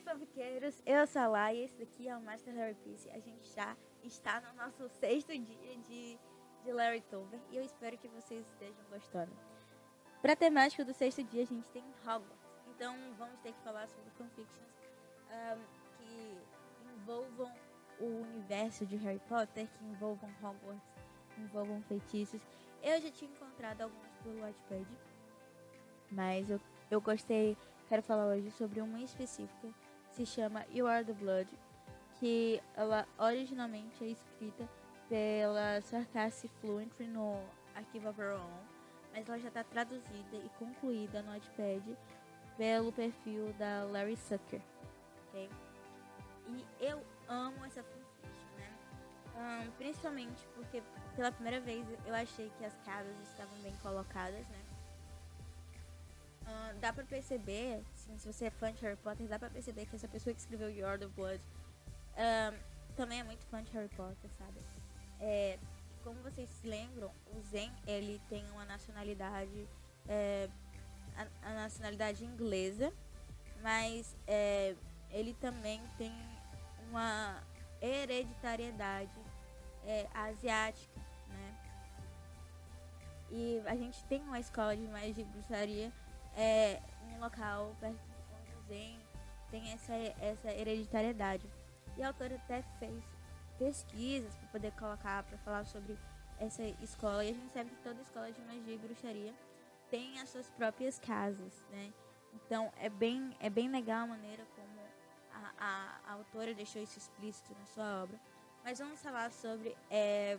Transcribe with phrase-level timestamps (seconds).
[0.00, 0.82] aí, fanfiqueiros?
[0.86, 3.08] Eu sou a Lai e esse daqui é o Master Harry Piece.
[3.10, 6.18] A gente já está no nosso sexto dia de,
[6.64, 9.32] de Larry Tover e eu espero que vocês estejam gostando.
[10.22, 12.50] Para a temática do sexto dia, a gente tem Hogwarts.
[12.68, 14.68] Então, vamos ter que falar sobre fanfictions
[15.30, 15.60] um,
[15.96, 16.38] que
[16.94, 17.52] envolvam
[17.98, 20.94] o universo de Harry Potter, que envolvam Hogwarts,
[21.34, 22.40] que envolvam feitiços.
[22.82, 24.86] Eu já tinha encontrado alguns pelo Wattpad,
[26.10, 26.60] mas eu,
[26.90, 27.56] eu gostei
[27.90, 29.68] quero falar hoje sobre uma específica,
[30.12, 31.48] se chama You Are the Blood,
[32.18, 34.68] que ela originalmente é escrita
[35.08, 37.42] pela Sarcassi Fluentry no
[37.74, 38.60] Arquivo Own,
[39.12, 41.96] mas ela já está traduzida e concluída no Notepad
[42.56, 44.60] pelo perfil da Larry Sucker,
[45.28, 45.50] ok?
[46.48, 49.66] E eu amo essa fanfiction, né?
[49.66, 50.82] Um, principalmente porque
[51.16, 54.69] pela primeira vez eu achei que as casas estavam bem colocadas, né?
[56.80, 59.96] Dá pra perceber, assim, se você é fã de Harry Potter, dá pra perceber que
[59.96, 62.58] essa pessoa que escreveu Your the Blood uh,
[62.96, 64.58] também é muito fã de Harry Potter, sabe?
[65.20, 65.58] É,
[66.02, 69.68] como vocês se lembram, o Zen, ele tem uma nacionalidade,
[70.08, 70.48] é,
[71.14, 72.90] a, a, nacionalidade inglesa,
[73.62, 74.74] mas é,
[75.10, 76.12] ele também tem
[76.88, 77.42] uma
[77.82, 79.20] hereditariedade
[79.84, 81.56] é, asiática, né?
[83.30, 85.92] E a gente tem uma escola de magia de bruxaria
[86.36, 86.80] é,
[87.12, 87.98] um local perto
[88.44, 89.00] de Zen
[89.50, 91.48] tem essa, essa hereditariedade.
[91.96, 93.04] E a autora até fez
[93.58, 95.98] pesquisas para poder colocar, para falar sobre
[96.38, 97.24] essa escola.
[97.24, 99.34] E a gente sabe que toda escola de magia e bruxaria
[99.90, 101.92] tem as suas próprias casas, né?
[102.32, 104.80] Então é bem, é bem legal a maneira como
[105.32, 108.18] a, a, a autora deixou isso explícito na sua obra.
[108.64, 110.38] Mas vamos falar sobre é,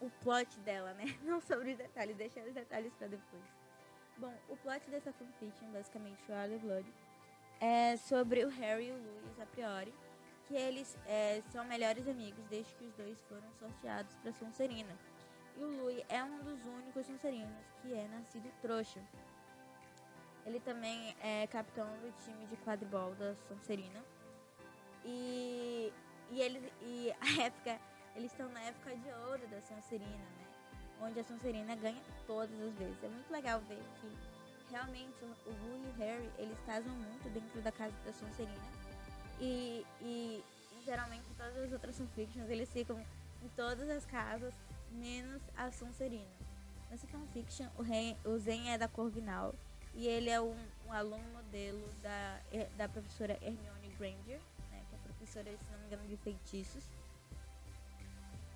[0.00, 1.04] o plot dela, né?
[1.22, 3.42] Não sobre os detalhes, deixar os detalhes para depois.
[4.18, 6.92] Bom, o plot dessa fanfiction, basicamente, o the Blood,
[7.60, 9.94] é sobre o Harry e o Louis a priori,
[10.48, 14.98] que eles é, são melhores amigos desde que os dois foram sorteados para Sonserina.
[15.56, 19.00] E o Louis é um dos únicos Sonserinos que é nascido trouxa.
[20.44, 24.04] Ele também é capitão do time de quadribol da Sonserina.
[25.04, 25.92] E,
[26.30, 27.78] e, eles, e a época,
[28.16, 30.57] eles estão na época de ouro da Sonserina, né?
[31.00, 33.02] Onde a Sonserina ganha todas as vezes.
[33.02, 34.38] É muito legal ver que
[34.70, 38.68] realmente o Ru e o Harry, eles casam muito dentro da casa da Sonserina.
[39.40, 40.44] E, e,
[40.84, 42.98] geralmente todas as outras fanfictions, eles ficam
[43.42, 44.52] em todas as casas,
[44.90, 46.26] menos a Sonserina.
[46.90, 49.54] Nessa fanfiction, o, rei, o Zen é da Corvinal
[49.94, 52.40] e ele é um, um, aluno modelo da,
[52.76, 56.84] da professora Hermione Granger, né, que é professora, se não me engano, de feitiços.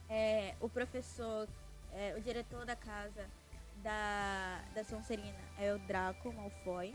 [0.08, 1.48] É, o professor
[1.92, 3.28] é, o diretor da casa
[3.76, 6.94] da, da Sonserina é o Draco Malfoy.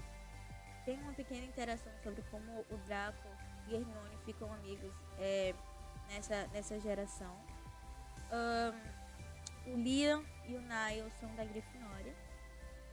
[0.85, 3.27] Tem uma pequena interação sobre como o Draco
[3.67, 5.53] e Hermione ficam amigos é,
[6.09, 7.35] nessa, nessa geração.
[8.31, 12.15] Um, o Liam e o Niall são da Grifinória.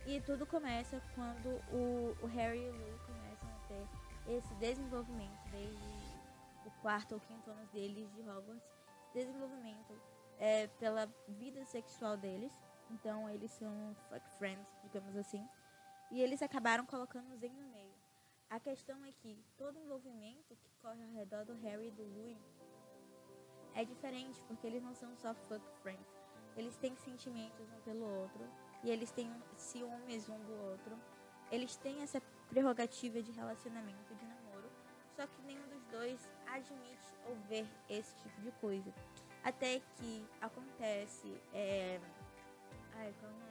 [0.07, 5.39] E tudo começa quando o, o Harry e o Lou começam a ter esse desenvolvimento
[5.51, 5.79] desde
[6.67, 8.63] o quarto ou quinto ano deles de Hogwarts.
[9.15, 9.95] Desenvolvimento
[10.39, 12.53] é, pela vida sexual deles.
[12.91, 15.47] Então eles são fuck friends, digamos assim.
[16.11, 17.95] E eles acabaram colocando o Zen no meio.
[18.51, 22.39] A questão é que todo envolvimento que corre ao redor do Harry e do Louis
[23.75, 26.07] é diferente, porque eles não são só fuck friends.
[26.57, 28.49] Eles têm sentimentos um pelo outro
[28.85, 30.97] e eles têm ciúmes um do outro.
[31.51, 34.71] Eles têm essa prerrogativa de relacionamento, de namoro,
[35.17, 38.95] só que nenhum dos dois admite ou ver esse tipo de coisa.
[39.45, 41.41] Até que acontece.
[41.53, 42.01] É...
[42.97, 43.45] Ai, qual é?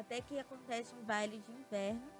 [0.00, 2.10] Até que acontece um baile de inverno.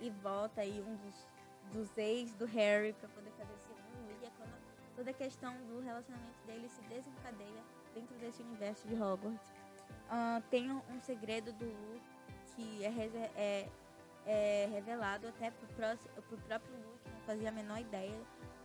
[0.00, 1.26] E volta aí um dos,
[1.72, 4.16] dos ex do Harry para poder fazer esse mundo.
[4.20, 4.52] E é quando
[4.96, 7.62] toda a questão do relacionamento dele se desencadeia
[7.94, 9.50] dentro desse universo de Hogwarts.
[10.08, 12.00] Uh, tem um, segredo do Lu
[12.54, 12.90] que é,
[13.36, 13.68] é,
[14.26, 16.72] é revelado até pro, próximo, pro próprio
[17.02, 18.18] que não fazia a menor ideia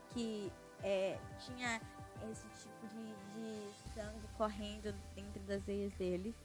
[0.09, 0.51] que
[0.83, 1.81] é, tinha
[2.29, 6.35] esse tipo de, de sangue correndo dentro das veias dele.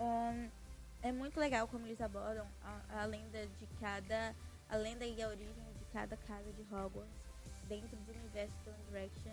[0.00, 0.50] Um,
[1.02, 4.34] é muito legal como eles abordam a, a, lenda de cada.
[4.68, 7.26] a lenda e a origem de cada casa de Hogwarts
[7.68, 9.32] dentro do universo do One Direction.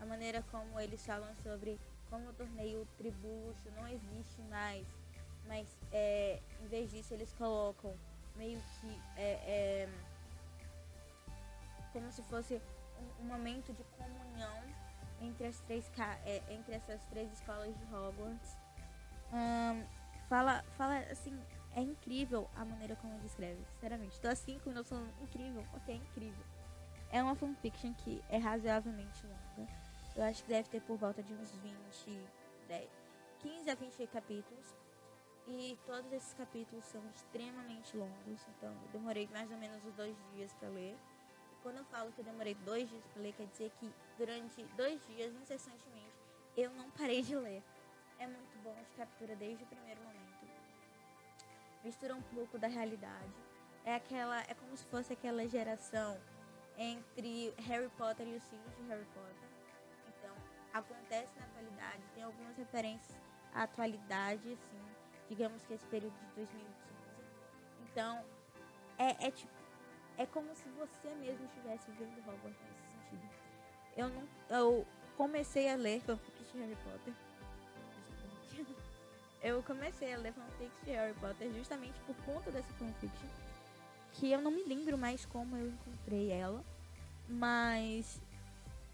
[0.00, 1.78] A maneira como eles falam sobre
[2.10, 4.86] como o torneio tributo não existe mais.
[5.46, 7.94] Mas é, em vez disso eles colocam
[8.36, 9.88] meio que é, é
[11.92, 12.60] como se fosse
[13.20, 14.62] um, momento de comunhão
[15.20, 15.90] entre as três
[16.24, 18.56] é, entre essas três escolas de Hogwarts.
[19.32, 19.84] Um,
[20.28, 21.38] fala, fala assim,
[21.74, 24.20] é incrível a maneira como ele escreve, sinceramente.
[24.20, 26.44] Tô assim com noção incrível, ok, incrível.
[27.10, 29.70] É uma fanfiction que é razoavelmente longa.
[30.14, 32.28] Eu acho que deve ter por volta de uns 20,
[32.68, 32.90] 10,
[33.38, 34.76] 15 a 20 capítulos.
[35.46, 40.14] E todos esses capítulos são extremamente longos, então eu demorei mais ou menos uns dois
[40.34, 40.94] dias para ler.
[41.62, 45.04] Quando eu falo que eu demorei dois dias para ler, quer dizer que durante dois
[45.06, 46.14] dias, incessantemente,
[46.56, 47.62] eu não parei de ler.
[48.18, 50.18] É muito bom, te captura desde o primeiro momento.
[51.84, 53.32] Mistura um pouco da realidade.
[53.84, 56.20] É aquela, é como se fosse aquela geração
[56.76, 59.48] entre Harry Potter e os filhos de Harry Potter.
[60.08, 60.34] Então,
[60.72, 63.16] acontece na atualidade, tem algumas referências
[63.54, 64.80] à atualidade, assim,
[65.28, 66.78] digamos que esse período de 2015.
[67.84, 68.24] Então,
[68.98, 69.57] é, é tipo,
[70.18, 73.30] é como se você mesmo estivesse vivendo Hogwarts nesse sentido.
[73.96, 74.86] Eu não, eu
[75.16, 77.14] comecei a ler fanfics de Harry Potter.
[79.40, 83.28] Eu comecei a ler fanfics de Harry Potter justamente por conta dessa fanfiction.
[84.14, 86.64] Que eu não me lembro mais como eu encontrei ela.
[87.28, 88.20] Mas.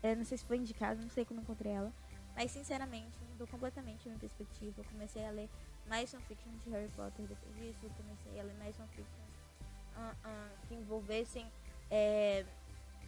[0.02, 1.90] Eu não sei se foi indicado, não sei como encontrei ela.
[2.36, 4.82] Mas sinceramente, mudou completamente a minha perspectiva.
[4.82, 5.48] Eu comecei a ler
[5.86, 7.78] mais fanfictions de Harry Potter depois disso.
[7.82, 9.33] Eu comecei a ler mais fanfictions
[9.96, 11.50] uh, uh, que envolvessem
[11.90, 12.44] é,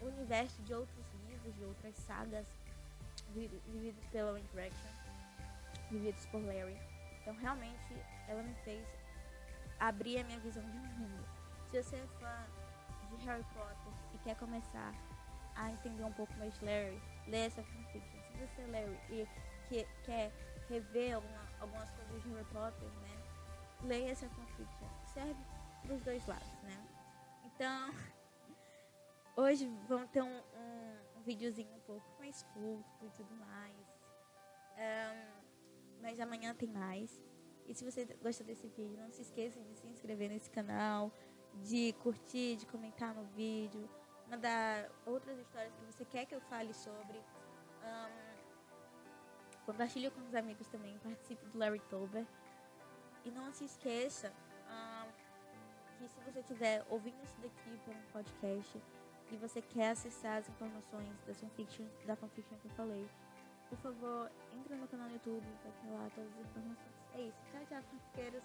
[0.00, 2.46] o universo de outros livros, de outras sagas
[3.34, 4.90] vividos pela One Direction,
[5.90, 6.78] vividos por Larry.
[7.20, 7.96] Então realmente
[8.28, 8.86] ela me fez
[9.78, 11.24] abrir a minha visão de mundo.
[11.70, 12.46] Se você é fã
[13.10, 14.94] de Harry Potter e quer começar
[15.54, 18.20] a entender um pouco mais Larry, lê essa fanfiction.
[18.30, 19.28] Se você é Larry e
[19.68, 20.32] que, quer
[20.68, 23.22] rever alguma, algumas coisas de Harry Potter, né?
[23.82, 24.88] Leia essa fanfiction.
[25.12, 25.36] Serve
[25.84, 26.86] dos dois lados, né?
[27.44, 27.94] Então,
[29.36, 33.76] hoje vamos ter um, um, um videozinho um pouco mais curto e tudo mais.
[34.76, 35.46] Um,
[36.02, 37.20] mas amanhã tem mais.
[37.66, 41.12] E se você gostou desse vídeo, não se esqueça de se inscrever nesse canal,
[41.54, 43.88] de curtir, de comentar no vídeo,
[44.28, 47.18] mandar outras histórias que você quer que eu fale sobre.
[47.18, 48.36] Um,
[49.66, 52.24] Compartilhe com os amigos também, participe do Larry Tober.
[53.24, 54.32] E não se esqueça
[54.70, 55.25] um,
[55.98, 58.82] que se você estiver ouvindo isso daqui por um podcast
[59.30, 63.08] e você quer acessar as informações da fanfiction, da fanfiction que eu falei,
[63.68, 66.94] por favor, entre no meu canal no YouTube, vai ter lá todas as informações.
[67.14, 67.38] É isso.
[67.50, 68.42] Tchau, tchau, fanfiqueiros.